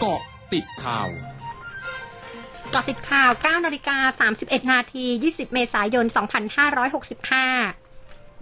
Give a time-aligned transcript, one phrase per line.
[0.00, 0.22] เกาะ
[0.52, 1.08] ติดข่าว
[2.70, 6.06] เกาะติดข่าว 9 นาฬิกา 31 นาที 20 เมษายน
[6.90, 7.79] 2565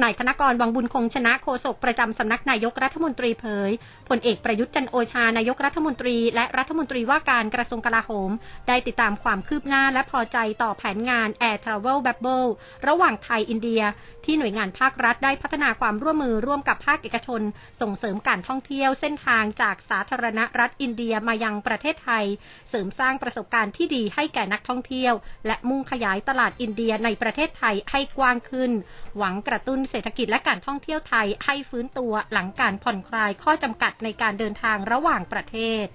[0.02, 3.70] นายธนกรวังบุญคงชนะโฆษกประจำสำนักนายกรัฐมนตรีเผย
[4.08, 8.30] พลเอกประยุทธ์จันโอชานายกรัฐมนตรี และรัฐมนตรีว่าการกระทรวงกลาโหม
[8.68, 12.48] ได้ติดตามความคืบหน้าและพอใจต่อแผนงาน Air Travel Bubble
[12.88, 13.82] ระหว่างไทยอินเดีย
[14.24, 17.42] ที่หน่วยงานภาครัฐได้พัฒนาความร่วมมือร่วมกับภาคเอกชน
[17.80, 22.24] ส่งเสริมการท่องเที่ยวเส้นทางจากสาธารณรัฐอินเดียมายังประเทศไทย
[22.70, 25.14] เสริมสร้างประสบการณ์ที่ดีให้แก่นักท่องเที่ยว
[25.46, 28.70] และมุ่งขยายตลาดอินเดียในประเทศไทยให้กว้างขึ้น
[29.18, 35.86] หวังกระตุ้นเศรษฐกิจและการท่องเที่ยวไทยให้ฟื้นตัวหลังการผ่อนคลายข้อจำกัดในการเดินทางระหว่างประเทศ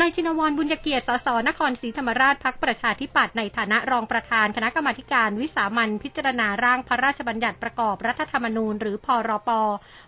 [0.00, 9.50] นายชินวรบุญเกียรติ สส นครศรีธรรมราชพักประชาธิปัตย์ในฐานะรองประธานคณะกรรมาการวิสามันพิจารณาร่างพระราชบัญญัติประกอบรัฐธรรมนูญ หรือพรป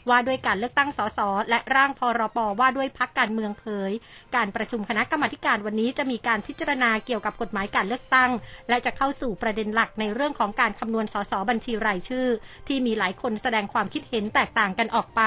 [0.09, 1.21] ว่าด้วยการเลือกตั้งสส
[1.51, 3.91] และร่างพรป ว่าด้วยพักการเมืองเผย
[4.37, 8.31] การประชุมคณะกรรมาการวันนี้จะมีการพิจารณาเกี่ยวกับกฎหมายการเลือกตั้ง
[8.69, 12.27] และจะเข้าสู่ประเด็นหลักในเรื่องของการคำนวณสสบัญชีรายชื่อ
[12.69, 15.21] ที่มีหลายคนแสดงความคิดเห็นแตกต่างกันออกไป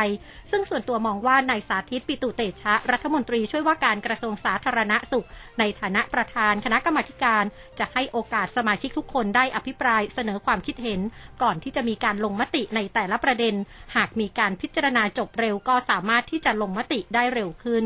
[0.51, 5.27] ซึ่งส่วนตัวมองว่านายสาธิตปิตุเตชะรัฐมนตรีช่วยว่าการกระทรวงสาาธารณสุข
[5.59, 7.43] ในฐานะประธานคณะกรรมาการ
[7.79, 10.99] จะให้โอกาสสมาชิกทุกคนได้อภิปรายเสนอความคิดเห็น
[11.43, 13.55] ก่อนที่จะมีการลงมติในแต่ละประเด็น
[13.95, 17.85] หากมีการพิจารณาจบเร็วก็สามารถที่จะลงมติได้เร็วขึ้น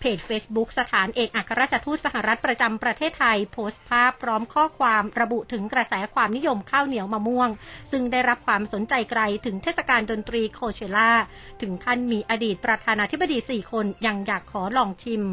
[0.00, 7.50] เพจ Facebook สถานเอกอัครราชทูตสหรัฐประจำประเทศไทย โพสต์ภาพพร้อมข้อความระบุถึงกระแสความนิยมข้าวเหนียวมะม่วง
[7.90, 11.10] ซึ่งได้รับความสนใจไกลถึงเทศกาลดนตรีโคเชล่า
[11.60, 15.24] ถึงขั้นมีอดีตประธานาธิบดี 4 คนยังอยากขอลองชิม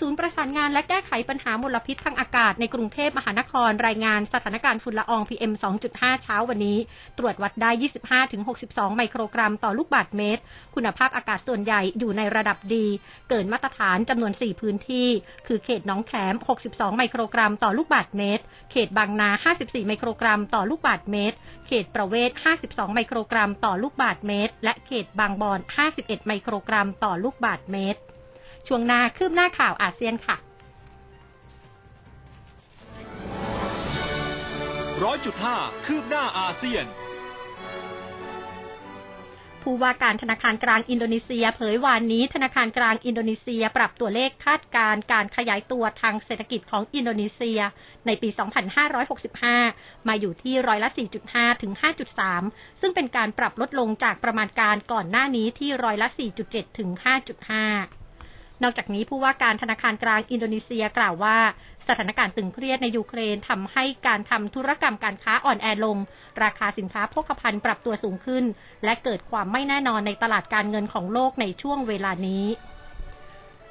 [0.00, 5.52] ศูนย์ประสานงานและแก้ไขปัญหามลพิษทางอากาศในกรุงเทพมหานครรายงานสถานการณ์ฝุ่นละออง PM
[5.88, 6.78] 2.5 เช้าวันนี้
[7.18, 7.70] ตรวจวัดได้
[8.34, 10.42] 25-62 ไมโครกรัมต่อลูกบาศก์เมตร
[10.74, 12.86] คุณภาพอากาศส่วนใหญ่อยู่ในระดับดี
[13.28, 15.08] เกินมาตรฐานจำนวน 4 พื้นที่
[15.46, 16.34] คือเขตน้องแขม
[16.66, 21.36] 62 ไมโครกรัมต่อลูกบาศก์เมตร เขตบางนา 54 ไมโครกรัมต่อลูกบาศก์เมตร
[21.66, 22.30] เขตประเวศ
[22.62, 25.60] 52 ไมโครกรัมต่อลูกบาศก์เมตร และเขตบางบอน
[25.94, 28.00] 51 ไมโครกรัมต่อลูกบาศก์เมตร
[28.66, 30.36] ช่วงหน้าคืบหน้าข่าวอาเซียนค่ะ
[35.04, 35.56] ร้อยจุดห้า
[35.86, 36.86] คืบหน้าอาเซียน
[39.62, 47.60] ผู้ว่าการธนาคารกลางอินโดนีเซีย เผยวานนี้ ธนาคารกลางอินโดนีเซียปรับตัวเลขคาดการการขยายตัวทางเศรษฐกิจของอินโดนีเซีย
[48.06, 48.28] ในปี
[49.58, 50.88] 2565 มาอยู่ที่ร้อยละ
[51.26, 51.72] 4.5 ถึง
[52.26, 56.08] 5.3 ซึ่งเป็นการปรับลดลงจากประมาณการก่อนหน้านี้ที่ร้อยละ
[56.42, 58.01] 4.7 ถึง 5.5
[58.62, 61.38] นอกจากนี้ผู้ว่าการธนาคารกลางอินโดนีเซียกล่าวว่า
[61.88, 65.98] สถานการณ์ตึงเครียดในยูเครนทำให้การทำธุรกรรมการค้าอ่อนแอลง
[66.42, 68.44] ราคาสินค้าโภคภัณฑ์ปรับตัวสูงขึ้น
[68.84, 72.46] และเกิดความไม่แน่นอนในตลาดการเงินของโลกในช่วงเวลานี้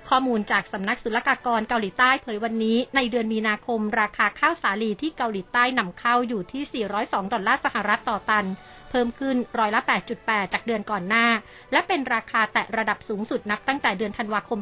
[0.09, 8.45] ข้อมูลจากสำนักศุลกากรเกาหลีใต้เผยวันนี้ ในเดือนมีนาคม ราคาข้าวสาลีที่เกาหลีใต้นำเข้าอยู่ที่ 402 ดอลลาร์สหรัฐต่อตัน
[8.91, 9.81] เพิ่มขึ้นร้อยละ
[10.17, 11.27] 8.8 จากเดือนก่อนหน้า
[11.71, 14.59] และเป็นราคาแตะระดับสูงสุดนับตั้งแต่เดือนธันวาคม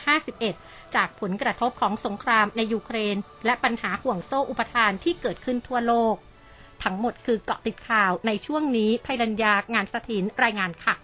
[0.00, 6.16] 2551 จากผลกระทบของสงครามในยูเครน และปัญหาห่วงโซ่อุปทานที่เกิดขึ้นทั่วโลก
[6.84, 10.94] ทั้งหมดคือเกาะติดข่าวในช่วงนี้ภัยรัญญางานสถินรายงานค่ะ